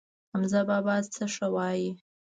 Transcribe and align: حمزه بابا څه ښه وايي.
حمزه 0.33 0.61
بابا 0.69 0.95
څه 1.15 1.23
ښه 1.33 1.47
وايي. 1.55 1.89